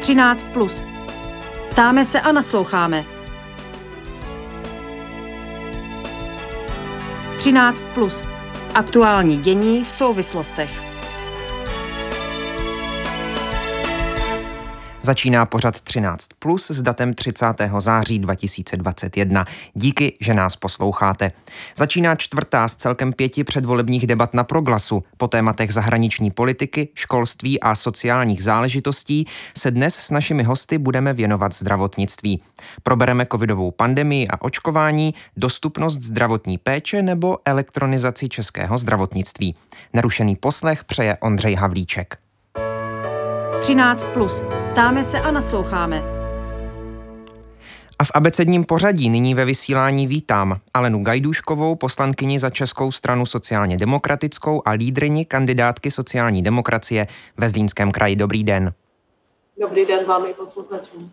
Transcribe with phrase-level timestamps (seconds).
[0.00, 0.46] 13.
[0.52, 0.84] Plus.
[1.70, 3.04] Ptáme se a nasloucháme.
[7.38, 7.84] 13.
[7.94, 8.24] Plus.
[8.74, 10.89] Aktuální dění v souvislostech.
[15.10, 17.46] Začíná pořad 13 plus s datem 30.
[17.78, 19.44] září 2021.
[19.74, 21.32] Díky, že nás posloucháte.
[21.76, 25.02] Začíná čtvrtá z celkem pěti předvolebních debat na proglasu.
[25.16, 29.24] Po tématech zahraniční politiky, školství a sociálních záležitostí
[29.56, 32.42] se dnes s našimi hosty budeme věnovat zdravotnictví.
[32.82, 39.54] Probereme covidovou pandemii a očkování, dostupnost zdravotní péče nebo elektronizaci českého zdravotnictví.
[39.94, 42.29] Narušený poslech přeje Ondřej Havlíček.
[43.60, 44.06] 13.
[44.12, 44.42] Plus.
[44.72, 46.02] Ptáme se a nasloucháme.
[47.98, 53.76] A v abecedním pořadí nyní ve vysílání vítám Alenu Gajduškovou, poslankyni za Českou stranu sociálně
[53.76, 57.06] demokratickou a lídrini kandidátky sociální demokracie
[57.36, 58.16] ve Zlínském kraji.
[58.16, 58.72] Dobrý den.
[59.60, 61.12] Dobrý den vám i posluchačům.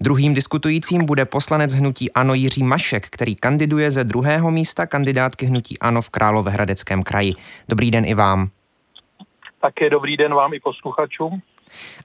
[0.00, 5.78] Druhým diskutujícím bude poslanec hnutí Ano Jiří Mašek, který kandiduje ze druhého místa kandidátky hnutí
[5.78, 7.34] Ano v Královéhradeckém kraji.
[7.68, 8.48] Dobrý den i vám.
[9.60, 11.42] Také dobrý den vám i posluchačům.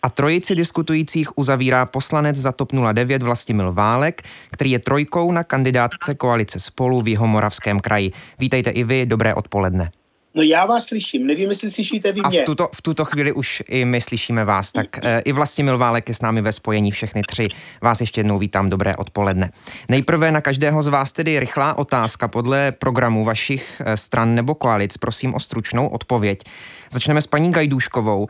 [0.03, 6.15] A trojici diskutujících uzavírá poslanec za TOP 09 Vlastimil Válek, který je trojkou na kandidátce
[6.15, 8.11] koalice spolu v Jihomoravském kraji.
[8.39, 9.91] Vítejte i vy, dobré odpoledne.
[10.35, 12.39] No já vás slyším, nevím, jestli slyšíte vy mě.
[12.39, 15.77] A v tuto, v tuto chvíli už i my slyšíme vás, tak e, i Vlastimil
[15.77, 17.47] Válek je s námi ve spojení, všechny tři.
[17.81, 19.51] Vás ještě jednou vítám, dobré odpoledne.
[19.89, 24.97] Nejprve na každého z vás tedy rychlá otázka podle programu vašich eh, stran nebo koalic.
[24.97, 26.43] Prosím o stručnou odpověď.
[26.91, 28.27] Začneme s paní Gajdůškovou.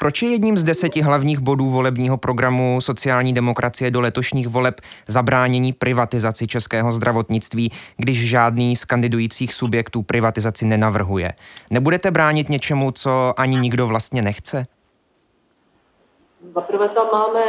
[0.00, 5.72] Proč je jedním z deseti hlavních bodů volebního programu sociální demokracie do letošních voleb zabránění
[5.72, 11.32] privatizaci českého zdravotnictví, když žádný z kandidujících subjektů privatizaci nenavrhuje?
[11.70, 14.66] Nebudete bránit něčemu, co ani nikdo vlastně nechce?
[16.54, 17.40] Zaprvé tam máme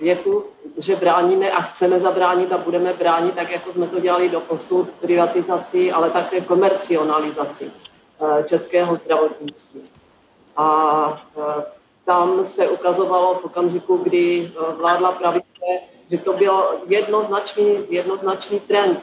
[0.00, 0.44] větu,
[0.78, 4.88] že bráníme a chceme zabránit a budeme bránit, tak jako jsme to dělali do posud,
[4.88, 7.70] privatizaci, ale také komercionalizaci.
[8.20, 9.80] Eh, českého zdravotnictví.
[10.56, 11.64] A eh,
[12.04, 15.66] tam se ukazovalo v okamžiku, kdy eh, vládla pravice,
[16.10, 19.00] že to byl jednoznačný, jednoznačný trend.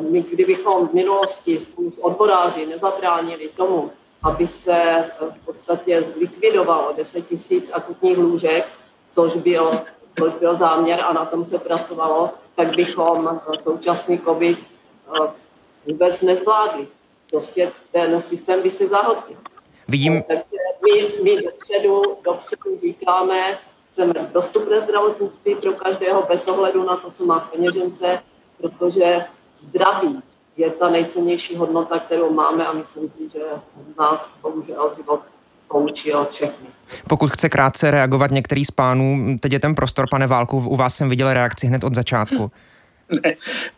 [0.00, 3.90] My, kdybychom v minulosti spolu s odboráři nezabránili tomu,
[4.22, 8.68] aby se v podstatě zlikvidovalo 10 tisíc akutních lůžek,
[9.10, 9.70] což byl,
[10.18, 14.58] což byl záměr a na tom se pracovalo, tak bychom současný COVID
[15.86, 16.86] vůbec nezvládli
[17.32, 19.36] prostě ten systém by se zahodil.
[19.88, 20.22] Vidím.
[20.22, 20.44] Takže
[20.84, 23.58] my, my dopředu, dopředu říkáme,
[23.90, 28.22] chceme dostupné zdravotnictví pro každého bez ohledu na to, co má v peněžence,
[28.58, 29.24] protože
[29.56, 30.22] zdraví
[30.56, 33.40] je ta nejcennější hodnota, kterou máme a myslím si, že
[33.98, 35.20] nás bohužel život
[35.68, 36.66] poučil všechny.
[37.08, 40.96] Pokud chce krátce reagovat některý z pánů, teď je ten prostor, pane Válku, u vás
[40.96, 42.50] jsem viděl reakci hned od začátku.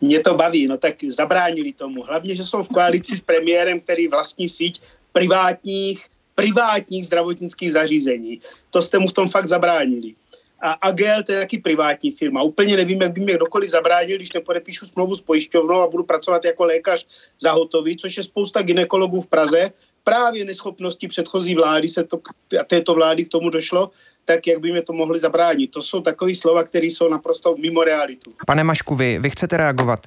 [0.01, 2.03] Mě to baví, no tak zabránili tomu.
[2.03, 4.81] Hlavně, že jsou v koalici s premiérem, který vlastní síť
[5.13, 8.41] privátních, privátních zdravotnických zařízení.
[8.69, 10.15] To jste mu v tom fakt zabránili.
[10.61, 12.41] A Agel to je taky privátní firma.
[12.41, 16.45] Úplně nevím, jak by mě kdokoliv zabránil, když nepodepíšu smlouvu s pojišťovnou a budu pracovat
[16.45, 17.07] jako lékař
[17.39, 19.71] za hotový, což je spousta ginekologů v Praze.
[20.03, 22.19] Právě neschopnosti předchozí vlády se to,
[22.67, 23.91] této vlády k tomu došlo,
[24.25, 25.71] tak jak by mě to mohli zabránit.
[25.71, 28.31] To jsou takové slova, které jsou naprosto mimo realitu.
[28.47, 29.99] Pane Mašku, vy, vy chcete reagovat?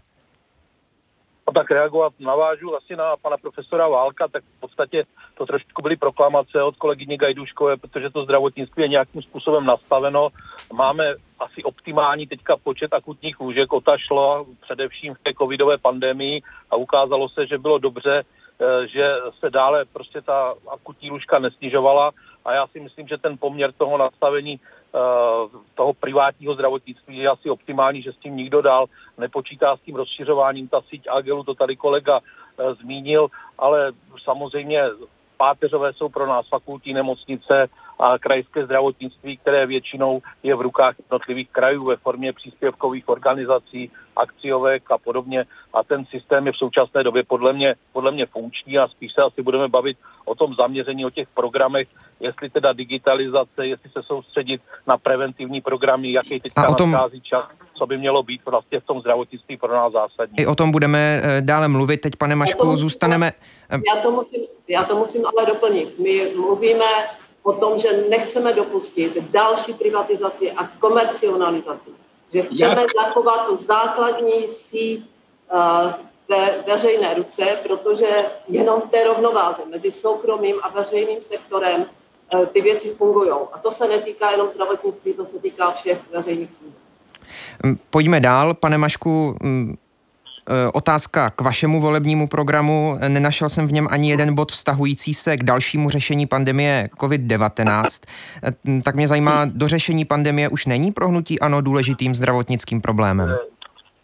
[1.46, 5.96] A tak reagovat navážu asi na pana profesora Válka, tak v podstatě to trošku byly
[5.96, 10.28] proklamace od kolegyně Gajduškové, protože to zdravotnictví je nějakým způsobem nastaveno.
[10.72, 11.04] Máme
[11.40, 17.46] asi optimální teďka počet akutních lůžek, otašlo především v té covidové pandemii a ukázalo se,
[17.46, 18.22] že bylo dobře,
[18.60, 22.10] eh, že se dále prostě ta akutní lůžka nesnižovala
[22.48, 27.50] a já si myslím, že ten poměr toho nastavení uh, toho privátního zdravotnictví je asi
[27.50, 28.86] optimální, že s tím nikdo dál
[29.18, 30.68] nepočítá s tím rozšiřováním.
[30.68, 33.28] Ta síť Agelu, to tady kolega uh, zmínil,
[33.58, 33.92] ale
[34.24, 34.82] samozřejmě
[35.36, 37.68] páteřové jsou pro nás fakultní nemocnice
[37.98, 44.90] a krajské zdravotnictví, které většinou je v rukách jednotlivých krajů ve formě příspěvkových organizací, akciovek
[44.90, 45.44] a podobně.
[45.74, 49.22] A ten systém je v současné době podle mě, podle mě funkční a spíš se
[49.22, 51.88] asi budeme bavit o tom zaměření, o těch programech,
[52.20, 56.90] jestli teda digitalizace, jestli se soustředit na preventivní programy, jaký teďka a o tom...
[56.90, 57.44] nachází čas,
[57.78, 60.38] co by mělo být vlastně v tom zdravotnictví pro nás zásadní.
[60.38, 62.00] I o tom budeme eh, dále mluvit.
[62.00, 63.32] Teď, pane Mašku, zůstaneme...
[63.70, 65.98] Já to, musím, já to musím ale doplnit.
[65.98, 66.84] My mluvíme
[67.42, 71.90] o tom, že nechceme dopustit další privatizaci a komercionalizaci.
[72.32, 72.90] Že chceme Jak?
[73.04, 75.92] zachovat tu základní síť uh,
[76.28, 78.06] ve veřejné ruce, protože
[78.48, 81.86] jenom v té rovnováze mezi soukromým a veřejným sektorem
[82.52, 83.30] ty věci fungují.
[83.52, 86.78] A to se netýká jenom zdravotnictví, to se týká všech veřejných služeb.
[87.90, 89.34] Pojďme dál, pane Mašku.
[90.50, 92.98] Eh, otázka k vašemu volebnímu programu.
[93.08, 98.06] Nenašel jsem v něm ani jeden bod vztahující se k dalšímu řešení pandemie COVID-19.
[98.42, 103.36] Eh, tak mě zajímá, do řešení pandemie už není prohnutí ano důležitým zdravotnickým problémem?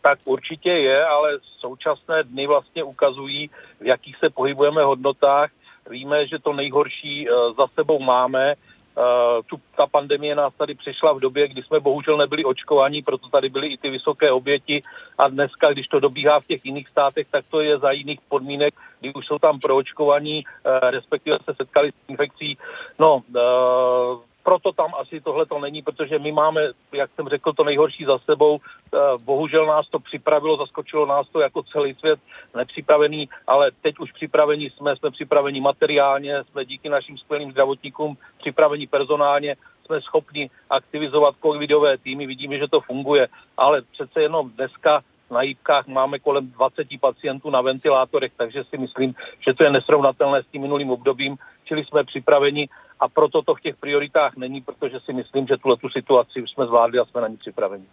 [0.03, 3.51] Tak určitě je, ale současné dny vlastně ukazují,
[3.81, 5.51] v jakých se pohybujeme hodnotách.
[5.91, 8.55] Víme, že to nejhorší eh, za sebou máme,
[9.47, 13.49] tu, ta pandemie nás tady přišla v době, kdy jsme bohužel nebyli očkovaní, proto tady
[13.49, 14.83] byly i ty vysoké oběti
[15.19, 18.75] a dneska, když to dobíhá v těch jiných státech, tak to je za jiných podmínek,
[19.01, 22.59] kdy už jsou tam proočkovaní, uh, respektive se setkali s infekcí.
[22.99, 26.61] No, uh, proto tam asi tohle to není, protože my máme,
[26.93, 28.59] jak jsem řekl, to nejhorší za sebou.
[28.61, 32.21] Eh, bohužel nás to připravilo, zaskočilo nás to jako celý svět
[32.57, 38.87] nepřipravený, ale teď už připravení jsme, jsme připraveni materiálně, jsme díky našim skvělým zdravotníkům připraveni
[38.87, 39.57] personálně,
[39.87, 45.01] jsme schopni aktivizovat covidové týmy, vidíme, že to funguje, ale přece jenom dneska
[45.31, 50.43] na jípkách máme kolem 20 pacientů na ventilátorech, takže si myslím, že to je nesrovnatelné
[50.43, 52.69] s tím minulým obdobím, čili jsme připraveni
[53.05, 56.51] a proto to v těch prioritách není, protože si myslím, že tuhle tu situaci už
[56.51, 57.85] jsme zvládli a jsme na ní připraveni.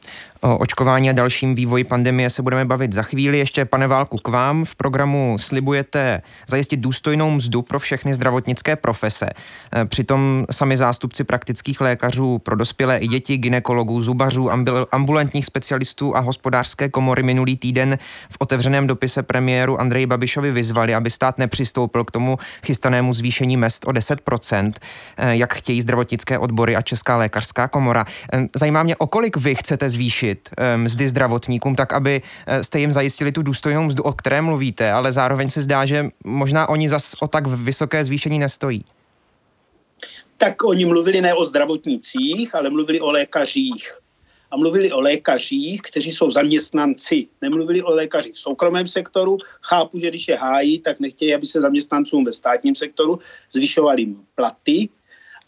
[0.41, 3.37] O očkování a dalším vývoji pandemie se budeme bavit za chvíli.
[3.37, 9.29] Ještě, pane Válku, k vám v programu slibujete zajistit důstojnou mzdu pro všechny zdravotnické profese.
[9.75, 14.49] E, přitom sami zástupci praktických lékařů pro dospělé i děti, ginekologů, zubařů,
[14.91, 17.97] ambulantních specialistů a hospodářské komory minulý týden
[18.29, 23.85] v otevřeném dopise premiéru Andreji Babišovi vyzvali, aby stát nepřistoupil k tomu chystanému zvýšení mest
[23.85, 24.71] o 10%.
[25.17, 28.05] Eh, jak chtějí zdravotnické odbory a Česká lékařská komora.
[28.33, 32.21] Eh, zajímá mě, o kolik vy chcete zvýšit eh, mzdy zdravotníkům, tak aby
[32.61, 36.69] jste jim zajistili tu důstojnou mzdu, o které mluvíte, ale zároveň se zdá, že možná
[36.69, 38.85] oni zas o tak vysoké zvýšení nestojí.
[40.37, 44.00] Tak oni mluvili ne o zdravotnicích, ale mluvili o lékařích
[44.51, 47.27] a mluvili o lékařích, kteří jsou zaměstnanci.
[47.41, 49.37] Nemluvili o lékařích v soukromém sektoru.
[49.61, 53.19] Chápu, že když je hájí, tak nechtějí, aby se zaměstnancům ve státním sektoru
[53.51, 54.89] zvyšovaly platy,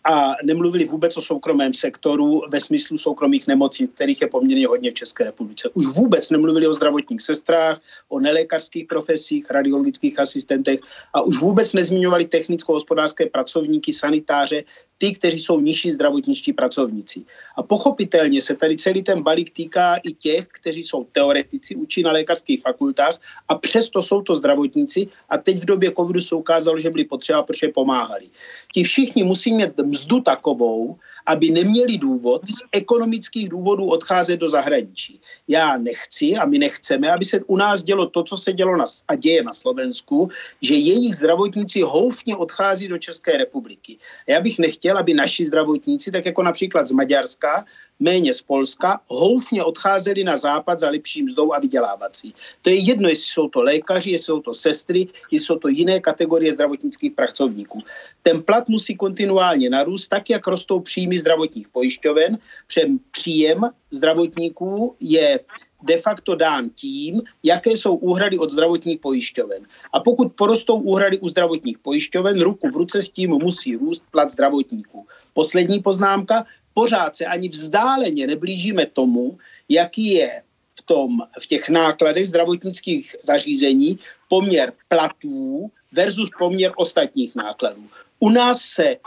[0.03, 4.94] a nemluvili vůbec o soukromém sektoru ve smyslu soukromých nemocnic, kterých je poměrně hodně v
[4.94, 5.69] České republice.
[5.73, 10.79] Už vůbec nemluvili o zdravotních sestrách, o nelékařských profesích, radiologických asistentech
[11.13, 14.63] a už vůbec nezmiňovali technicko-hospodářské pracovníky, sanitáře,
[14.97, 17.21] ty, kteří jsou nižší zdravotničtí pracovníci.
[17.57, 22.11] A pochopitelně se tady celý ten balík týká i těch, kteří jsou teoretici, učí na
[22.11, 26.89] lékařských fakultách a přesto jsou to zdravotníci a teď v době covidu se ukázalo, že
[26.89, 28.25] byli potřeba, protože pomáhali.
[28.73, 35.21] Ti všichni musí mít mzdu takovou, aby neměli důvod z ekonomických důvodů odcházet do zahraničí.
[35.47, 38.85] Já nechci a my nechceme, aby se u nás dělo to, co se dělo na,
[39.07, 40.29] a děje na Slovensku,
[40.61, 43.97] že jejich zdravotníci houfně odchází do České republiky.
[44.27, 47.65] Já bych nechtěl, aby naši zdravotníci, tak jako například z Maďarska,
[47.99, 52.33] méně z Polska, houfně odcházeli na západ za lepší mzdou a vydělávací.
[52.61, 55.99] To je jedno, jestli jsou to lékaři, jestli jsou to sestry, jestli jsou to jiné
[55.99, 57.83] kategorie zdravotnických pracovníků.
[58.23, 62.38] Ten plat musí kontinuálně narůst, tak jak rostou příjmy zdravotních pojišťoven.
[62.68, 63.62] Přem příjem
[63.92, 65.39] zdravotníků je
[65.83, 69.63] de facto dán tím, jaké jsou úhrady od zdravotních pojišťoven.
[69.94, 74.32] A pokud porostou úhrady u zdravotních pojišťoven, ruku v ruce s tím musí růst plat
[74.32, 75.08] zdravotníků.
[75.34, 79.38] Poslední poznámka, pořád se ani vzdáleně neblížíme tomu,
[79.70, 80.41] jaký je
[80.74, 87.84] v, tom, v těch nákladech zdravotnických zařízení poměr platů versus poměr ostatních nákladů.
[88.20, 88.98] U nás se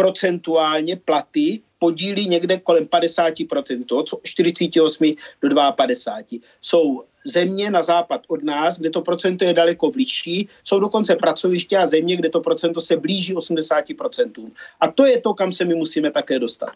[0.00, 6.40] procentuálně platy podílí někde kolem 50%, od 48 do 52.
[6.62, 11.78] Jsou země na západ od nás, kde to procento je daleko vyšší, jsou dokonce pracoviště
[11.78, 14.50] a země, kde to procento se blíží 80%.
[14.80, 16.70] A to je to, kam se my musíme také dostat.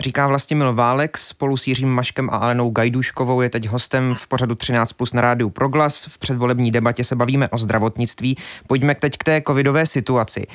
[0.00, 4.54] Říká Vlastimil Válek spolu s Jiřím Maškem a Alenou Gajduškovou je teď hostem v pořadu
[4.54, 6.04] 13 plus na rádiu Proglas.
[6.04, 8.36] V předvolební debatě se bavíme o zdravotnictví.
[8.66, 10.46] Pojďme teď k té covidové situaci.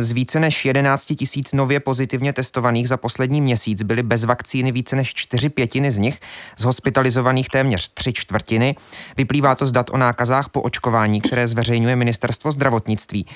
[0.00, 4.96] Z více než 11 tisíc nově pozitivně testovaných za poslední měsíc byly bez vakcíny více
[4.96, 6.20] než čtyři pětiny z nich,
[6.58, 8.75] z hospitalizovaných téměř tři čtvrtiny.
[9.16, 13.26] Vyplývá to z dat o nákazách po očkování, které zveřejňuje ministerstvo zdravotnictví.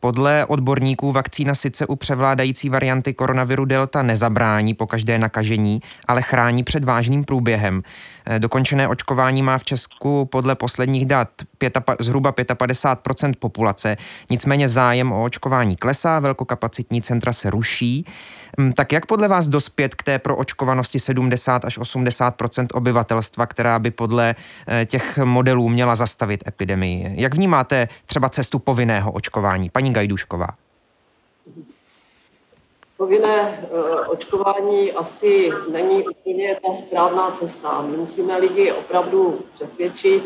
[0.00, 6.62] Podle odborníků vakcína sice u převládající varianty koronaviru Delta nezabrání po každé nakažení, ale chrání
[6.62, 7.82] před vážným průběhem.
[8.26, 11.28] Eh, dokončené očkování má v Česku podle posledních dat
[11.58, 13.96] pěta, zhruba 55% populace.
[14.30, 18.04] Nicméně zájem o očkování klesá, velkokapacitní centra se ruší.
[18.60, 23.90] Hm, tak jak podle vás dospět k té proočkovanosti 70 až 80% obyvatelstva, která by
[23.90, 24.34] podle
[24.68, 27.14] eh, těch modelů měla zastavit epidemii?
[27.20, 29.70] Jak vnímáte třeba cestu povinného očkování?
[29.70, 30.48] Paní Gajdušková.
[32.96, 33.60] povinné
[34.06, 37.82] očkování asi není úplně ta správná cesta.
[37.82, 40.22] My musíme lidi opravdu přesvědčit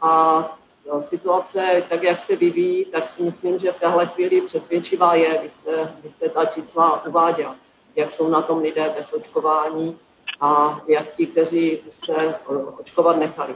[0.00, 0.56] a
[1.00, 5.40] situace, tak jak se vyvíjí, tak si myslím, že v téhle chvíli přesvědčivá je.
[5.42, 7.54] Vy jste, vy jste ta čísla uváděl,
[7.96, 9.98] jak jsou na tom lidé bez očkování
[10.40, 12.34] a jak ti, kteří se
[12.80, 13.54] očkovat nechali.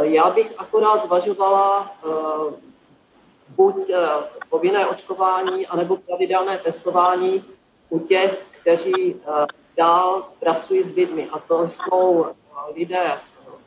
[0.00, 1.90] Já bych akorát zvažovala
[3.48, 3.74] buď
[4.50, 7.44] povinné očkování, anebo pravidelné testování
[7.88, 9.16] u těch, kteří
[9.76, 11.28] dál pracují s lidmi.
[11.32, 12.26] A to jsou
[12.74, 13.18] lidé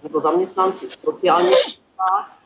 [0.04, 2.38] nebo zaměstnanci v sociálních službách,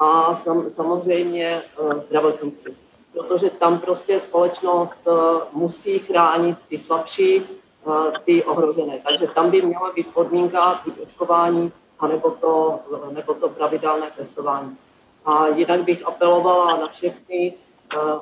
[0.00, 1.62] a sam, samozřejmě
[2.06, 2.76] zdravotníci.
[3.18, 5.14] Protože tam prostě společnost uh,
[5.52, 9.00] musí chránit ty slabší, uh, ty ohrožené.
[9.08, 14.76] Takže tam by měla být podmínka buď očkování, anebo to, nebo to pravidelné testování.
[15.24, 17.54] A jinak bych apelovala na všechny,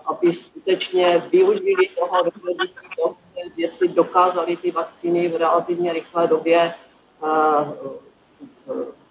[0.07, 3.17] aby skutečně využili toho rozhodnutí, toho,
[3.57, 6.75] věci dokázali ty vakcíny v relativně rychlé době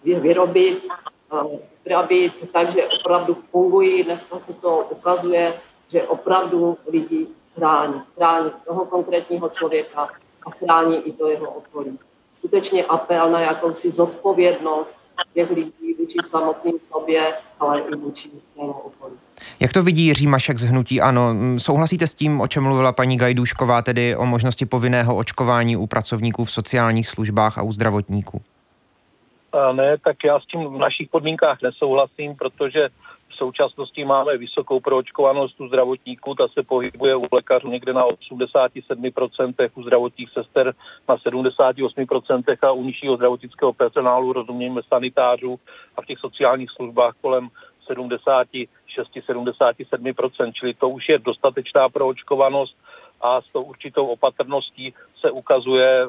[0.03, 0.87] vyrobit
[1.85, 4.03] vyrábět tak, že opravdu fungují.
[4.03, 5.53] Dneska se to ukazuje,
[5.91, 8.01] že opravdu lidi chrání.
[8.15, 10.09] Chrání toho konkrétního člověka
[10.45, 11.99] a chrání i to jeho okolí.
[12.33, 14.97] Skutečně apel na jakousi zodpovědnost
[15.33, 19.13] těch lidí vůči samotným sobě, ale i vůči svému okolí.
[19.59, 21.35] Jak to vidí Jiří Mašek z Hnutí Ano?
[21.57, 26.43] Souhlasíte s tím, o čem mluvila paní Gajdušková, tedy o možnosti povinného očkování u pracovníků
[26.45, 28.41] v sociálních službách a u zdravotníků?
[29.71, 32.89] ne, tak já s tím v našich podmínkách nesouhlasím, protože
[33.35, 39.69] v současnosti máme vysokou proočkovanost u zdravotníků, ta se pohybuje u lékařů někde na 87%,
[39.75, 40.73] u zdravotních sester
[41.07, 45.59] na 78% a u nižšího zdravotnického personálu, rozumějme sanitářů
[45.97, 47.49] a v těch sociálních službách kolem
[47.89, 52.77] 76-77%, čili to už je dostatečná proočkovanost
[53.21, 56.07] a s tou určitou opatrností se ukazuje, eh,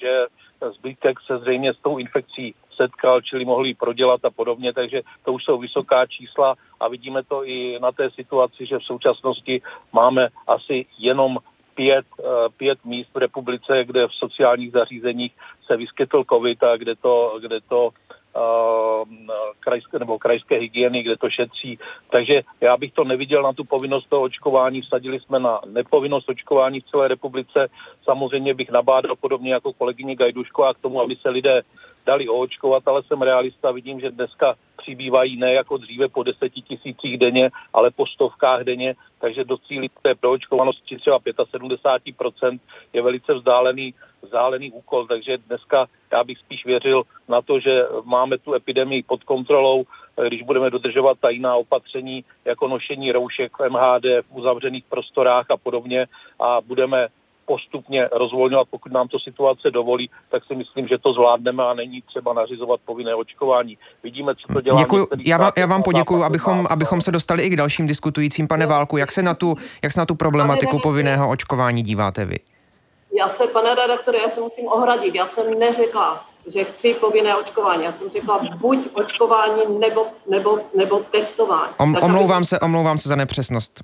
[0.00, 0.26] že
[0.70, 5.44] zbytek se zřejmě s tou infekcí setkal, čili mohli prodělat a podobně, takže to už
[5.44, 10.86] jsou vysoká čísla a vidíme to i na té situaci, že v současnosti máme asi
[10.98, 11.38] jenom
[11.74, 12.24] pět, eh,
[12.56, 15.32] pět míst v republice, kde v sociálních zařízeních
[15.66, 18.15] se vyskytl covid a kde to, kde to uh,
[19.60, 21.78] krajské nebo krajské hygieny, kde to šetří.
[22.10, 24.80] Takže já bych to neviděl na tu povinnost toho očkování.
[24.80, 27.68] Vsadili jsme na nepovinnost očkování v celé republice.
[28.04, 31.62] Samozřejmě bych nabádal podobně jako kolegyně Gajdušková k tomu, aby se lidé
[32.06, 37.18] dali oočkovat, ale jsem realista, vidím, že dneska přibývají ne jako dříve po deseti tisících
[37.18, 42.58] denně, ale po stovkách denně, takže docílit té proočkovanosti třeba 75%
[42.92, 48.38] je velice vzdálený, vzdálený úkol, takže dneska já bych spíš věřil na to, že máme
[48.38, 49.84] tu epidemii pod kontrolou,
[50.28, 55.56] když budeme dodržovat ta jiná opatření, jako nošení roušek v MHD v uzavřených prostorách a
[55.56, 56.06] podobně
[56.40, 57.08] a budeme
[57.46, 62.02] postupně rozvolňovat, pokud nám to situace dovolí, tak si myslím, že to zvládneme a není
[62.02, 63.78] třeba nařizovat povinné očkování.
[64.02, 64.80] Vidíme, co to dělá.
[64.80, 65.06] Děkuji.
[65.26, 68.48] Já, vám, já vám poděkuji, abychom, abychom se dostali i k dalším diskutujícím.
[68.48, 72.36] Pane Válku, jak se na tu, jak se na tu problematiku povinného očkování díváte vy?
[73.18, 75.14] Já se, pane redaktore, já se musím ohradit.
[75.14, 77.84] Já jsem neřekla, že chci povinné očkování.
[77.84, 81.72] Já jsem řekla buď očkování nebo, nebo, nebo testování.
[81.78, 82.46] Om, omlouvám, aby...
[82.46, 83.82] se, omlouvám se za nepřesnost.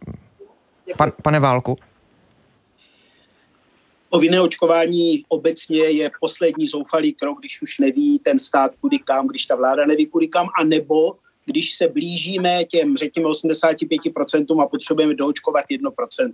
[0.97, 1.77] Pan, pane Válku.
[4.13, 9.47] Povinné očkování obecně je poslední zoufalý krok, když už neví ten stát kudy kam, když
[9.47, 11.13] ta vláda neví kudy kam, anebo
[11.45, 16.33] když se blížíme těm, řekněme, 85% a potřebujeme doočkovat 1%.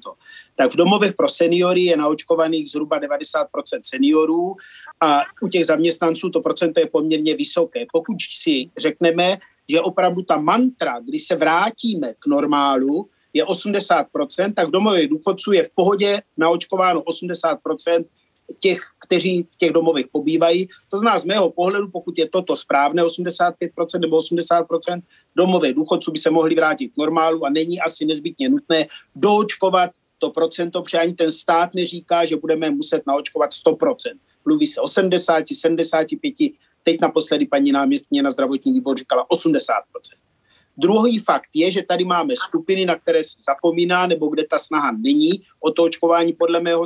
[0.56, 3.44] Tak v domovech pro seniory je naočkovaných zhruba 90%
[3.82, 4.56] seniorů
[5.00, 7.86] a u těch zaměstnanců to procento je poměrně vysoké.
[7.92, 14.68] Pokud si řekneme, že opravdu ta mantra, kdy se vrátíme k normálu, je 80%, tak
[14.68, 18.04] v domových důchodců je v pohodě naočkováno 80%
[18.58, 20.68] těch, kteří v těch domovech pobývají.
[20.90, 23.52] To zná z mého pohledu, pokud je toto správné, 85%
[24.00, 25.02] nebo 80%
[25.36, 30.30] domové důchodců by se mohli vrátit k normálu a není asi nezbytně nutné doočkovat to
[30.30, 33.94] procento, protože ani ten stát neříká, že budeme muset naočkovat 100%.
[34.44, 36.34] Mluví se o 70, 75,
[36.82, 39.48] teď naposledy paní náměstkyně na zdravotní výbor říkala 80%.
[40.78, 44.92] Druhý fakt je, že tady máme skupiny, na které se zapomíná, nebo kde ta snaha
[44.92, 45.30] není
[45.60, 46.84] o to očkování podle mého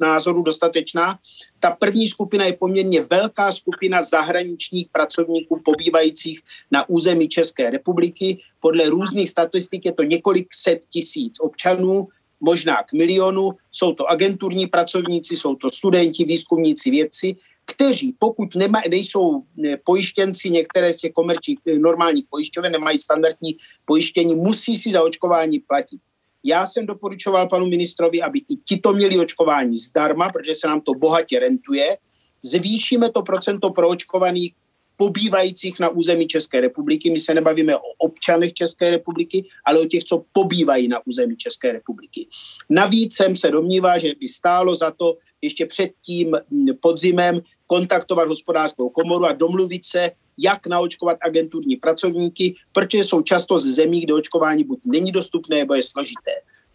[0.00, 1.18] názoru dostatečná.
[1.60, 6.40] Ta první skupina je poměrně velká skupina zahraničních pracovníků pobývajících
[6.70, 8.38] na území České republiky.
[8.60, 12.08] Podle různých statistik je to několik set tisíc občanů,
[12.40, 13.50] možná k milionu.
[13.72, 17.36] Jsou to agenturní pracovníci, jsou to studenti, výzkumníci, vědci
[17.68, 23.56] kteří, pokud nema, nejsou eh, pojištěnci některé z těch komerčních eh, normálních pojišťoven, nemají standardní
[23.84, 26.00] pojištění, musí si za očkování platit.
[26.44, 30.80] Já jsem doporučoval panu ministrovi, aby i ti to měli očkování zdarma, protože se nám
[30.80, 31.98] to bohatě rentuje.
[32.42, 34.54] Zvýšíme to procento proočkovaných
[34.96, 37.10] pobývajících na území České republiky.
[37.10, 41.72] My se nebavíme o občanech České republiky, ale o těch, co pobývají na území České
[41.72, 42.26] republiky.
[42.70, 46.36] Navíc jsem se domnívá, že by stálo za to ještě před tím
[46.80, 53.64] podzimem kontaktovat hospodářskou komoru a domluvit se, jak naočkovat agenturní pracovníky, protože jsou často z
[53.64, 56.30] zemí, kde očkování buď není dostupné, nebo je složité.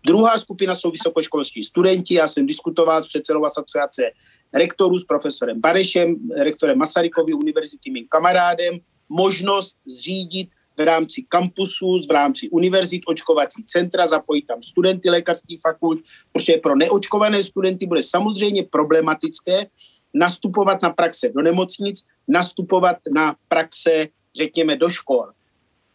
[0.06, 2.14] Druhá skupina jsou vysokoškolští studenti.
[2.14, 4.12] Já jsem diskutoval s předsedou asociace
[4.54, 8.78] rektorů s profesorem Barešem, rektorem Masarykovy univerzity, mým kamarádem,
[9.10, 16.00] možnost zřídit v rámci kampusu, v rámci univerzit očkovací centra, zapojit tam studenty lékařských fakult,
[16.32, 19.66] protože pro neočkované studenty bude samozřejmě problematické
[20.14, 25.32] nastupovat na praxe do nemocnic, nastupovat na praxe, řekněme, do škol.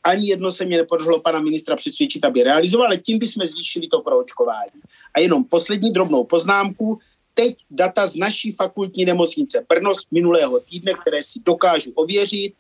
[0.05, 4.01] Ani jedno se mě nepodařilo pana ministra přesvědčit, aby realizoval, ale tím bychom zvýšili to
[4.01, 4.81] pro očkování.
[5.15, 6.99] A jenom poslední drobnou poznámku.
[7.35, 12.55] Teď data z naší fakultní nemocnice Brno z minulého týdne, které si dokážu ověřit,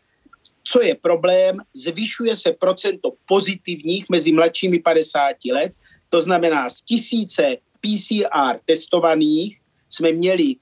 [0.64, 5.72] co je problém, zvyšuje se procento pozitivních mezi mladšími 50 let,
[6.08, 10.56] to znamená z tisíce PCR testovaných jsme měli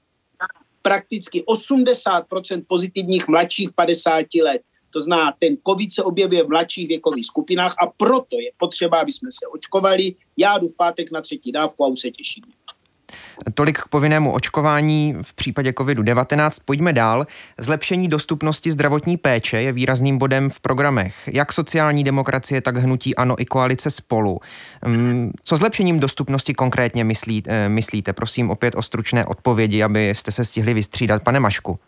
[0.87, 4.61] prakticky 80% pozitivních mladších 50 let.
[4.89, 9.11] To znamená, ten COVID se objevuje v mladších věkových skupinách a proto je potřeba, aby
[9.11, 10.15] jsme se očkovali.
[10.37, 12.43] Já jdu v pátek na třetí dávku a už se těším.
[13.53, 16.61] Tolik k povinnému očkování v případě COVID-19.
[16.65, 17.25] Pojďme dál.
[17.57, 23.41] Zlepšení dostupnosti zdravotní péče je výrazným bodem v programech jak sociální demokracie, tak hnutí ANO
[23.41, 24.39] i koalice spolu.
[24.85, 28.13] Mm, co zlepšením dostupnosti konkrétně myslí, eh, myslíte?
[28.13, 31.23] Prosím opět o stručné odpovědi, abyste se stihli vystřídat.
[31.23, 31.79] Pane Mašku.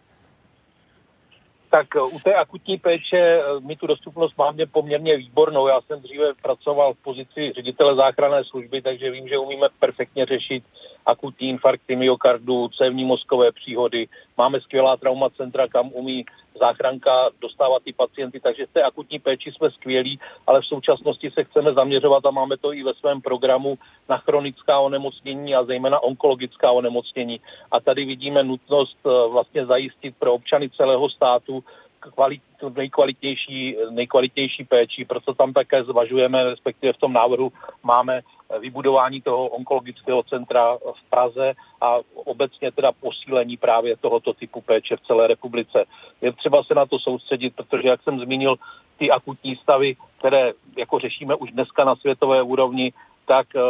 [1.72, 5.68] Tak eh, u té akutní péče eh, my tu dostupnost máme poměrně výbornou.
[5.68, 10.64] Já jsem dříve pracoval v pozici ředitele záchranné služby, takže vím, že umíme perfektně řešit
[11.10, 14.08] akutní infarkty myokardu, cévní mozkové příhody.
[14.38, 16.26] Máme skvělá traumacentra, kam umí
[16.60, 21.44] záchranka dostávat ty pacienty, takže v té akutní péči jsme skvělí, ale v současnosti se
[21.44, 23.78] chceme zaměřovat a máme to i ve svém programu
[24.10, 27.42] na chronická onemocnění a zejména onkologická onemocnění.
[27.72, 31.64] A tady vidíme nutnost eh, vlastně zajistit pro občany celého státu
[32.00, 32.42] kvalit,
[32.76, 37.52] nejkvalitnější, nejkvalitnější péči, proto tam také zvažujeme, respektive v tom návrhu
[37.84, 38.22] máme
[38.60, 45.02] vybudování toho onkologického centra v Praze a obecně teda posílení právě tohoto typu péče v
[45.02, 45.86] celé republice.
[46.22, 48.56] Je třeba se na to soustředit, protože, jak jsem zmínil,
[48.98, 52.94] ty akutní stavy, které jako řešíme už dneska na světové úrovni,
[53.26, 53.62] tak eh,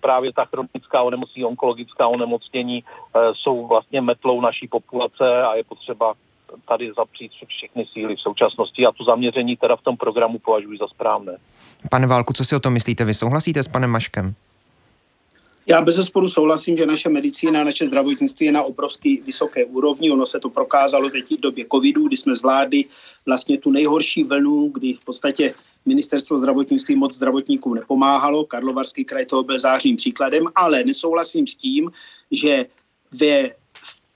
[0.00, 6.14] právě ta chronická onemocnění, onkologická onemocnění eh, jsou vlastně metlou naší populace a je potřeba
[6.68, 10.86] tady zapřít všechny síly v současnosti a to zaměření teda v tom programu považuji za
[10.86, 11.36] správné.
[11.90, 13.04] Pane Válku, co si o tom myslíte?
[13.04, 14.34] Vy souhlasíte s panem Maškem?
[15.66, 20.10] Já bez zesporu souhlasím, že naše medicína, naše zdravotnictví je na obrovský vysoké úrovni.
[20.10, 22.84] Ono se to prokázalo teď v době covidu, kdy jsme zvládli
[23.26, 25.54] vlastně tu nejhorší vlnu, kdy v podstatě
[25.86, 28.44] ministerstvo zdravotnictví moc zdravotníkům nepomáhalo.
[28.44, 31.90] Karlovarský kraj toho byl zářným příkladem, ale nesouhlasím s tím,
[32.30, 32.66] že
[33.12, 33.50] ve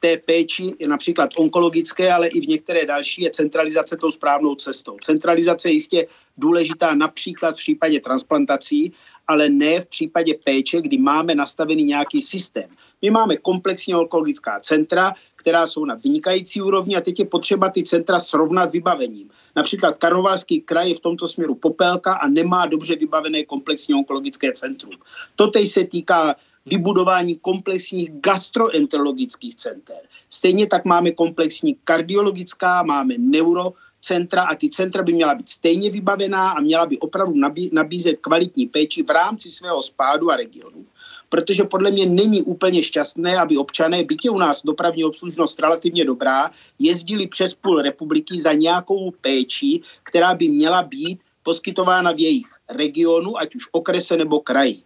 [0.01, 4.97] té péči, například onkologické, ale i v některé další, je centralizace tou správnou cestou.
[5.01, 6.07] Centralizace je jistě
[6.37, 8.93] důležitá například v případě transplantací,
[9.29, 12.71] ale ne v případě péče, kdy máme nastavený nějaký systém.
[13.03, 17.83] My máme komplexní onkologická centra, která jsou na vynikající úrovni a teď je potřeba ty
[17.83, 19.31] centra srovnat vybavením.
[19.57, 24.95] Například Karlovarský kraj je v tomto směru popelka a nemá dobře vybavené komplexní onkologické centrum.
[25.37, 26.35] Totež se týká
[26.67, 29.97] vybudování komplexních gastroenterologických center.
[30.31, 36.51] Stejně tak máme komplexní kardiologická, máme neurocentra a ty centra by měla být stejně vybavená
[36.51, 37.35] a měla by opravdu
[37.73, 40.87] nabízet kvalitní péči v rámci svého spádu a regionu.
[41.29, 46.05] Protože podle mě není úplně šťastné, aby občané, byť je u nás dopravní obslužnost relativně
[46.05, 52.47] dobrá, jezdili přes půl republiky za nějakou péči, která by měla být poskytována v jejich
[52.71, 54.83] regionu, ať už okrese nebo kraji.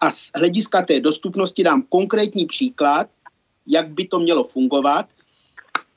[0.00, 3.06] A z hlediska té dostupnosti dám konkrétní příklad,
[3.66, 5.06] jak by to mělo fungovat.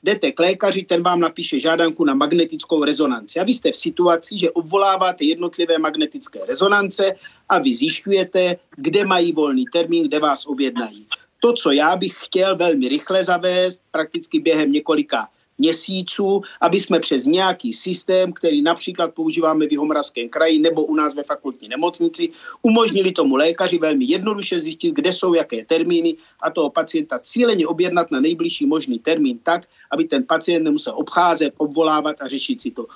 [0.02, 3.40] Jdete k lékaři, ten vám napíše žádanku na magnetickou rezonanci.
[3.40, 7.14] A vy jste v situaci, že obvoláváte jednotlivé magnetické rezonance
[7.48, 11.06] a vy zjišťujete, kde mají volný termín, kde vás objednají.
[11.40, 15.28] To, co já bych chtěl velmi rychle zavést, prakticky během několika
[15.62, 21.14] měsíců, aby jsme přes nějaký systém, který například používáme v Jihomoravském kraji nebo u nás
[21.14, 26.70] ve fakultní nemocnici, umožnili tomu lékaři velmi jednoduše zjistit, kde jsou jaké termíny a toho
[26.70, 32.28] pacienta cíleně objednat na nejbližší možný termín tak, aby ten pacient nemusel obcházet, obvolávat a
[32.28, 32.86] řešit si to.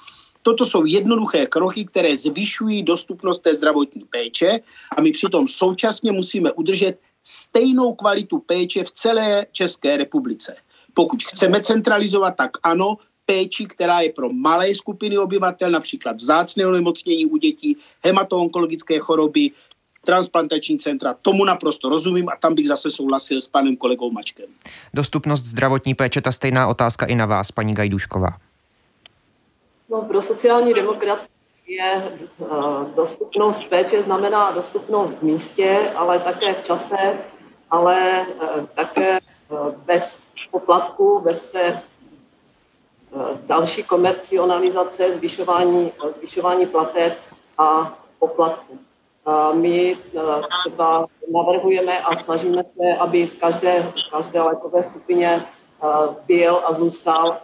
[0.42, 4.60] Toto jsou jednoduché kroky, které zvyšují dostupnost té zdravotní péče
[4.96, 10.65] a my přitom současně musíme udržet stejnou kvalitu péče v celé České republice.
[10.98, 17.26] Pokud chceme centralizovat, tak ano, péči, která je pro malé skupiny obyvatel, například vzácné onemocnění
[17.26, 19.50] u dětí, hematoonkologické choroby,
[20.04, 21.14] transplantační centra.
[21.22, 24.46] Tomu naprosto rozumím a tam bych zase souhlasil s panem kolegou Mačkem.
[24.94, 28.30] Dostupnost zdravotní péče, ta stejná otázka i na vás, paní Gajdušková.
[29.90, 31.26] No, pro sociální demokrat
[31.66, 32.02] je
[32.38, 32.48] uh,
[32.96, 36.96] dostupnost péče znamená dostupnost v místě, ale také v čase,
[37.70, 40.25] ale uh, také uh, bez
[40.58, 41.82] poplatku, té
[43.46, 47.18] další komercionalizace, zvyšování, zvyšování plateb
[47.58, 48.78] a poplatku.
[49.52, 49.98] My
[50.60, 55.44] třeba navrhujeme a snažíme se, aby v každé, v každé lékové skupině
[56.26, 57.36] byl a zůstal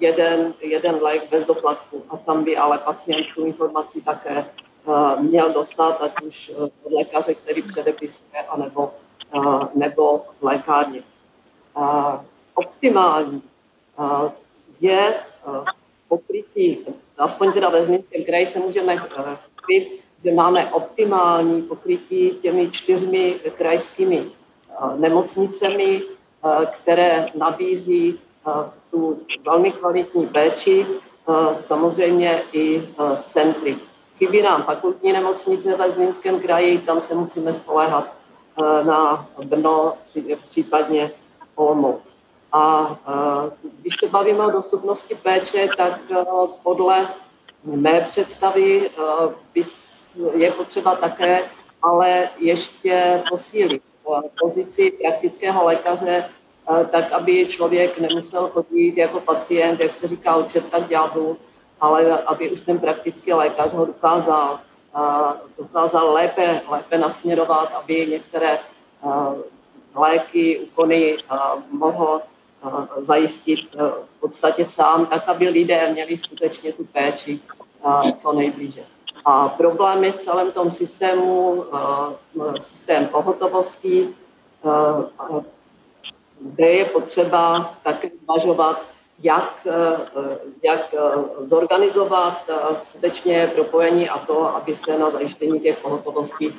[0.00, 2.02] jeden, jeden lék bez doplatku.
[2.10, 4.46] A tam by ale pacient tu informaci také
[5.18, 8.90] měl dostat, ať už od lékaře, který předepisuje, anebo,
[9.74, 11.02] nebo v lékárně.
[12.54, 13.42] Optimální
[14.80, 15.14] je
[16.08, 16.78] pokrytí,
[17.18, 18.96] aspoň teda ve Zlínském kraji se můžeme
[19.64, 19.90] chvíli,
[20.24, 24.24] že máme optimální pokrytí těmi čtyřmi krajskými
[24.96, 26.02] nemocnicemi,
[26.82, 28.20] které nabízí
[28.90, 30.86] tu velmi kvalitní péči,
[31.60, 33.76] samozřejmě i centry.
[34.18, 38.12] Chybí nám fakultní nemocnice ve Zlínském kraji, tam se musíme spoléhat
[38.82, 39.92] na Brno,
[40.44, 41.10] případně
[41.56, 42.00] Olomouc.
[42.52, 42.96] A
[43.80, 46.00] když se bavíme o dostupnosti péče, tak
[46.62, 47.08] podle
[47.64, 48.90] mé představy
[50.34, 51.42] je potřeba také
[51.82, 53.82] ale ještě posílit
[54.40, 56.24] pozici praktického lékaře
[56.70, 61.36] Eh, tak aby člověk nemusel chodit jako pacient, jak se říká, od čerta k ďáblu,
[61.80, 64.60] ale aby už ten praktický lékař ho dokázal,
[65.58, 68.58] dokázal lépe, lépe nasměrovat, aby některé
[69.96, 71.16] léky, úkony
[71.70, 72.20] mohl
[72.96, 73.60] zajistit
[74.16, 77.40] v podstatě sám, tak aby lidé měli skutečně tu péči
[78.16, 78.84] co nejblíže.
[79.24, 81.64] A problém je v celém tom systému,
[82.60, 84.08] systém pohotovosti,
[86.40, 88.82] kde je potřeba také zvažovat,
[89.22, 89.66] jak,
[90.62, 90.94] jak
[91.40, 92.50] zorganizovat
[92.82, 96.54] skutečně propojení a to, aby se na zajištění těch pohotovostí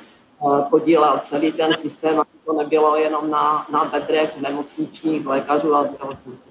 [0.70, 6.47] podílel celý ten systém, aby to nebylo jenom na, na bedrech nemocničních lékařů a zdravotníků.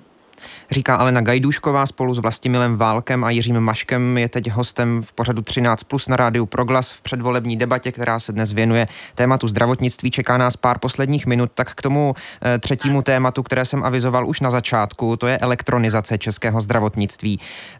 [0.71, 5.41] Říká Alena Gajdušková spolu s Vlastimilem Válkem a Jiřím Maškem je teď hostem v pořadu
[5.41, 10.12] 13 plus na rádiu Proglas v předvolební debatě, která se dnes věnuje tématu zdravotnictví.
[10.12, 14.39] Čeká nás pár posledních minut, tak k tomu eh, třetímu tématu, které jsem avizoval už
[14.39, 17.39] na začátku, to je elektronizace českého zdravotnictví.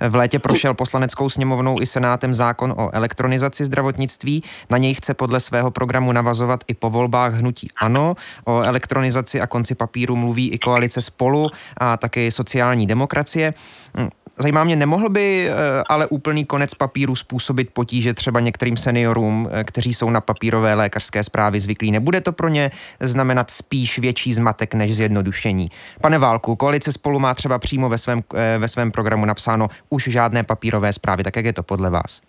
[0.10, 4.44] V létě prošel poslaneckou sněmovnou i senátem zákon o elektronizaci zdravotnictví.
[4.70, 8.16] Na něj chce podle svého programu navazovat i po volbách hnutí ANO.
[8.46, 13.54] O elektronizaci a konci papíru mluví i koalice spolu a taky sociální sociální demokracie.
[13.98, 15.54] Hm, zajímá mě, nemohl by eh,
[15.90, 21.24] ale úplný konec papíru způsobit potíže třeba některým seniorům, eh, kteří jsou na papírové lékařské
[21.24, 21.92] zprávy zvyklí.
[21.92, 25.70] Nebude to pro ně znamenat spíš větší zmatek než zjednodušení?
[26.02, 30.04] Pane Válku, koalice spolu má třeba přímo ve svém, eh, ve svém programu napsáno už
[30.04, 31.24] žádné papírové zprávy.
[31.24, 32.22] Tak jak je to podle vás?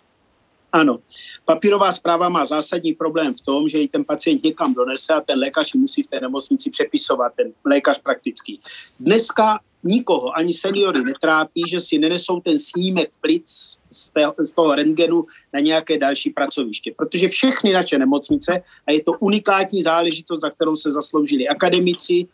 [0.71, 0.99] Ano,
[1.45, 5.39] papírová zpráva má zásadní problém v tom, že ji ten pacient někam donese a ten
[5.39, 8.61] lékař musí v té nemocnici přepisovat, ten lékař praktický.
[8.99, 14.75] Dneska nikoho, ani seniory netrápí, že si nenesou ten snímek plic z, té, z toho
[14.75, 16.93] rentgenu na nějaké další pracoviště.
[16.97, 22.27] Protože všechny naše nemocnice, a je to unikátní záležitost, za kterou se zasloužili akademici,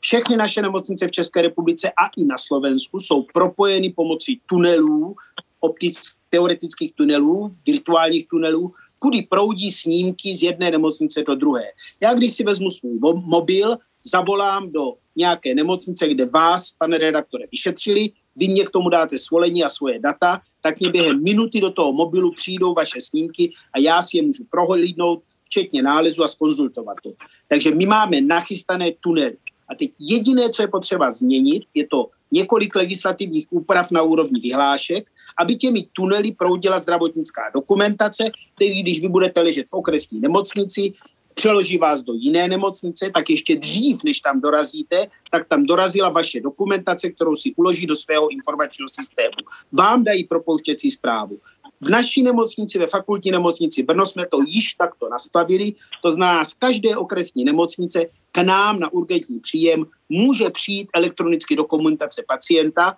[0.00, 5.16] všechny naše nemocnice v České republice a i na Slovensku jsou propojeny pomocí tunelů,
[5.60, 11.64] optic, teoretických tunelů, virtuálních tunelů, kudy proudí snímky z jedné nemocnice do druhé.
[12.00, 18.10] Já když si vezmu svůj mobil, zavolám do nějaké nemocnice, kde vás, pane redaktore, vyšetřili,
[18.36, 21.92] vy mě k tomu dáte svolení a svoje data, tak mě během minuty do toho
[21.92, 27.12] mobilu přijdou vaše snímky a já si je můžu prohlídnout, včetně nálezu a skonzultovat to.
[27.48, 29.36] Takže my máme nachystané tunely.
[29.68, 35.08] A teď jediné, co je potřeba změnit, je to několik legislativních úprav na úrovni vyhlášek,
[35.38, 40.92] aby těmi tunely proudila zdravotnická dokumentace, který když vy budete ležet v okresní nemocnici,
[41.34, 46.40] přeloží vás do jiné nemocnice, tak ještě dřív, než tam dorazíte, tak tam dorazila vaše
[46.40, 49.36] dokumentace, kterou si uloží do svého informačního systému.
[49.72, 51.38] Vám dají propouštěcí zprávu.
[51.80, 56.54] V naší nemocnici, ve fakultní nemocnici Brno jsme to již takto nastavili, to znamená z
[56.54, 62.96] každé okresní nemocnice k nám na urgentní příjem může přijít elektronicky dokumentace pacienta,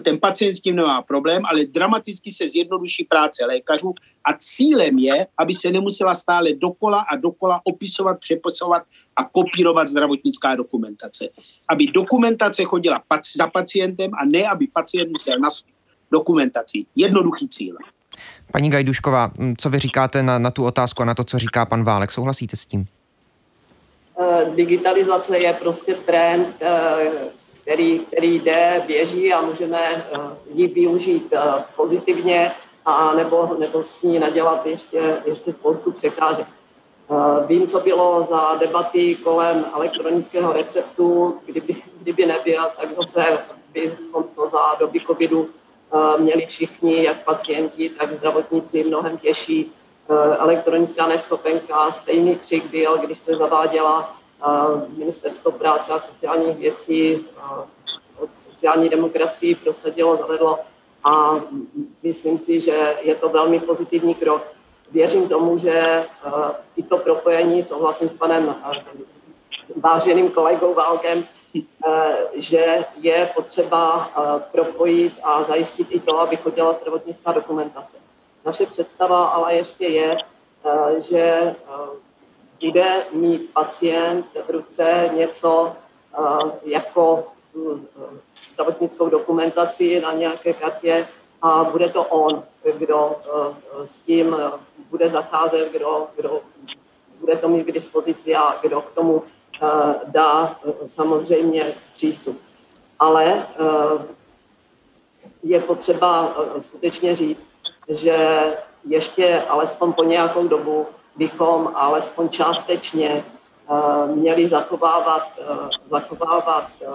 [0.00, 5.26] ten pacient s tím nemá problém, ale dramaticky se zjednoduší práce lékařů a cílem je,
[5.38, 8.82] aby se nemusela stále dokola a dokola opisovat, přepisovat
[9.16, 11.28] a kopírovat zdravotnická dokumentace.
[11.68, 13.02] Aby dokumentace chodila
[13.36, 15.48] za pacientem a ne, aby pacient musel na
[16.10, 16.86] dokumentaci.
[16.96, 17.76] Jednoduchý cíl.
[18.52, 21.84] Paní Gajdušková, co vy říkáte na, na tu otázku a na to, co říká pan
[21.84, 22.12] Válek?
[22.12, 22.86] Souhlasíte s tím?
[24.20, 27.10] Eh, digitalizace je prostě trend, eh,
[27.68, 30.18] který, který jde, běží a můžeme eh,
[30.54, 31.34] ji využít
[31.76, 32.52] pozitivně
[32.84, 36.46] a nebo, nebo s ní nadělat ještě, ještě spoustu překážek.
[37.46, 41.38] Vím, co bylo za debaty kolem elektronického receptu.
[41.46, 43.38] Kdyby, kdyby nebyl, tak zase
[43.72, 45.48] bychom to za doby covidu
[46.18, 49.72] měli všichni, jak pacienti, tak zdravotníci, mnohem těžší.
[50.38, 54.17] Elektronická neschopenka, stejný křik byl, když se zaváděla
[54.96, 57.26] Ministerstvo práce a sociálních věcí
[58.18, 60.58] od sociální demokracii prosadilo, zavedlo
[61.04, 61.40] a
[62.02, 64.42] myslím si, že je to velmi pozitivní krok.
[64.92, 66.04] Věřím tomu, že
[66.76, 68.54] i to propojení, souhlasím s panem
[69.76, 71.24] váženým kolegou Válkem,
[72.34, 74.10] že je potřeba
[74.52, 77.96] propojit a zajistit i to, aby chodila zdravotnická dokumentace.
[78.44, 80.16] Naše představa ale ještě je,
[80.98, 81.54] že
[82.60, 85.72] bude mít pacient v ruce něco
[86.64, 87.86] jako hm,
[88.52, 91.08] zdravotnickou dokumentaci na nějaké kartě
[91.42, 92.42] a bude to on,
[92.78, 93.16] kdo
[93.84, 94.36] s tím
[94.90, 96.40] bude zacházet, kdo, kdo
[97.20, 99.22] bude to mít k dispozici a kdo k tomu
[100.06, 102.40] dá samozřejmě přístup.
[102.98, 103.46] Ale
[105.42, 107.48] je potřeba skutečně říct,
[107.88, 108.40] že
[108.88, 110.86] ještě alespoň po nějakou dobu
[111.18, 115.44] bychom alespoň částečně eh, měli zachovávat, eh,
[115.90, 116.86] zachovávat eh,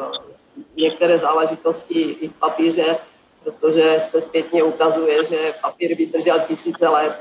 [0.76, 2.98] některé záležitosti i v papíře,
[3.44, 7.16] protože se zpětně ukazuje, že papír vydržel tisíce let,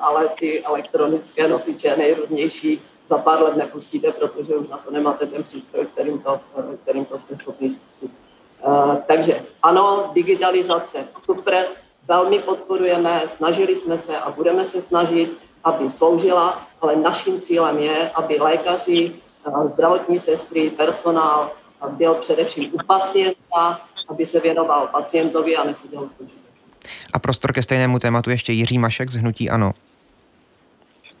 [0.00, 5.42] ale ty elektronické nosiče nejrůznější za pár let nepustíte, protože už na to nemáte ten
[5.42, 6.40] přístroj, kterým to,
[6.82, 8.10] kterým to jste schopni spustit.
[9.06, 11.66] Takže ano, digitalizace super,
[12.08, 18.10] velmi podporujeme, snažili jsme se a budeme se snažit aby sloužila, ale naším cílem je,
[18.14, 19.12] aby lékaři,
[19.46, 21.50] eh, zdravotní sestry, personál
[21.88, 26.28] byl především u pacienta, aby se věnoval pacientovi a neseděl v
[27.12, 29.72] A prostor ke stejnému tématu ještě Jiří Mašek z Hnutí Ano.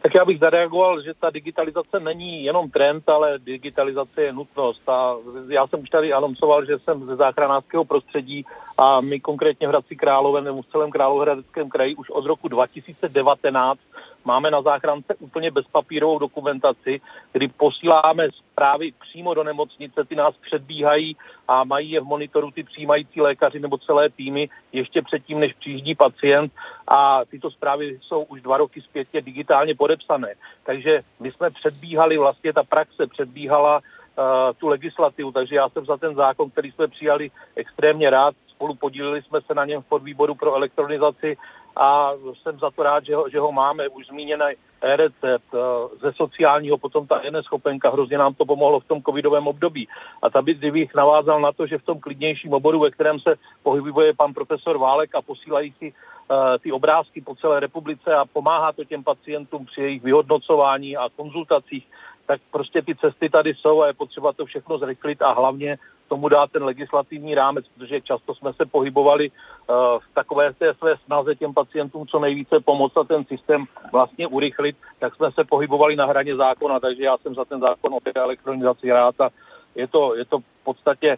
[0.02, 4.88] Tak já bych zareagoval, že ta digitalizace není jenom trend, ale digitalizace je nutnost.
[4.88, 5.16] A
[5.48, 8.44] já jsem už tady anoncoval, že jsem ze záchranářského prostředí
[8.78, 13.80] a my konkrétně v Hradci Králové nebo v celém Královéhradeckém kraji už od roku 2019
[14.24, 17.00] máme na záchrance úplně bezpapírovou dokumentaci,
[17.32, 21.16] kdy posíláme zprávy přímo do nemocnice, ty nás předbíhají
[21.48, 25.94] a mají je v monitoru ty přijímající lékaři nebo celé týmy ještě předtím, než přijíždí
[25.94, 26.52] pacient
[26.88, 30.34] a tyto zprávy jsou už dva roky zpětně digitálně podepsané.
[30.66, 34.24] Takže my jsme předbíhali, vlastně ta praxe předbíhala uh,
[34.58, 38.34] tu legislativu, takže já jsem za ten zákon, který jsme přijali, extrémně rád.
[38.46, 41.36] Spolu podíleli jsme se na něm v podvýboru pro elektronizaci
[41.76, 43.88] a jsem za to rád, že ho, že ho máme.
[43.88, 45.58] Už zmíněný recept eh,
[46.00, 49.88] ze sociálního, potom ta neschopenka, hrozně nám to pomohlo v tom covidovém období.
[50.22, 54.12] A tady bych navázal na to, že v tom klidnějším oboru, ve kterém se pohybuje
[54.14, 58.84] pan profesor Válek a posílají si uh, ty obrázky po celé republice a pomáhá to
[58.84, 61.86] těm pacientům při jejich vyhodnocování a konzultacích,
[62.26, 66.28] tak prostě ty cesty tady jsou a je potřeba to všechno zrychlit a hlavně tomu
[66.28, 71.34] dát ten legislativní rámec, protože často jsme se pohybovali uh, v takové té své snaze
[71.34, 76.06] těm pacientům co nejvíce pomoct a ten systém vlastně urychlit, tak jsme se pohybovali na
[76.06, 79.28] hraně zákona, takže já jsem za ten zákon o té elektronizaci rád a
[79.74, 81.16] je to, je to v podstatě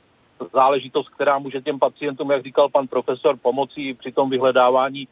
[0.53, 5.09] záležitost, která může těm pacientům, jak říkal pan profesor, pomoci při tom vyhledávání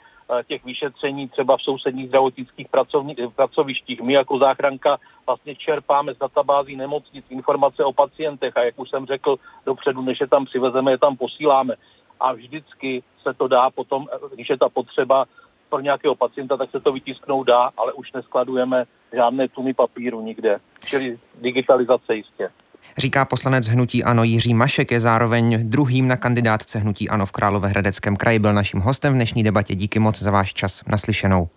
[0.46, 4.00] těch vyšetření třeba v sousedních zdravotnických eh, pracovištích.
[4.00, 9.06] My jako záchranka vlastně čerpáme z databází nemocnic informace o pacientech a jak už jsem
[9.06, 11.74] řekl dopředu, než je tam přivezeme, je tam posíláme.
[12.20, 15.24] A vždycky se to dá potom, eh, když je ta potřeba
[15.68, 20.60] pro nějakého pacienta, tak se to vytisknout dá, ale už neskladujeme žádné tuny papíru nikde.
[20.86, 22.50] Čili digitalizace jistě.
[22.98, 28.16] Říká poslanec Hnutí Ano Jiří Mašek, je zároveň druhým na kandidátce Hnutí Ano v Královéhradeckém
[28.16, 28.38] kraji.
[28.38, 29.74] Byl naším hostem v dnešní debatě.
[29.74, 31.48] Díky moc za váš čas naslyšenou.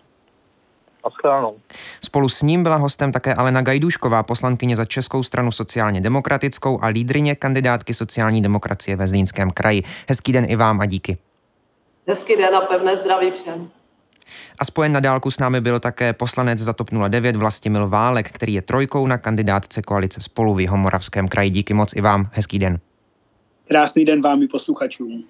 [2.04, 6.88] Spolu s ním byla hostem také Alena Gajdušková, poslankyně za Českou stranu sociálně demokratickou a
[6.88, 9.84] lídrině kandidátky sociální demokracie ve Zlínském kraji.
[10.10, 11.18] Hezký den i vám a díky.
[12.08, 13.70] Hezký den a pevné zdraví všem.
[14.60, 18.54] A spojen na dálku s námi byl také poslanec za TOP 09 Vlastimil Válek, který
[18.54, 21.50] je trojkou na kandidátce koalice spolu v Jihomoravském kraji.
[21.50, 22.30] Díky moc i vám.
[22.34, 22.80] Hezký den.
[23.68, 25.24] Krásný den vám i posluchačům.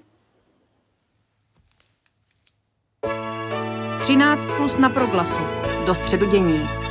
[4.00, 5.42] 13 plus na proglasu.
[5.86, 6.87] Do středu dění.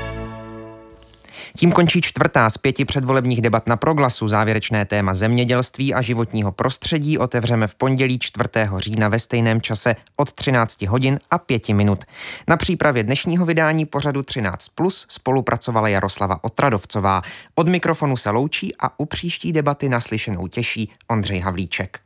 [1.56, 4.28] Tím končí čtvrtá z pěti předvolebních debat na proglasu.
[4.28, 8.48] Závěrečné téma zemědělství a životního prostředí otevřeme v pondělí 4.
[8.76, 12.04] října ve stejném čase od 13 hodin a 5 minut.
[12.48, 17.22] Na přípravě dnešního vydání pořadu 13 plus spolupracovala Jaroslava Otradovcová.
[17.54, 21.98] Od mikrofonu se loučí a u příští debaty naslyšenou těší Ondřej Havlíček.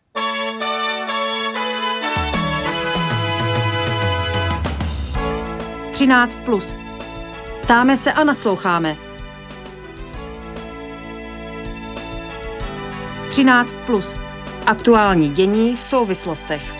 [5.92, 6.74] 13 plus.
[7.62, 9.09] Ptáme se a nasloucháme.
[13.30, 14.16] 13 plus.
[14.66, 16.79] Aktuální dění v souvislostech.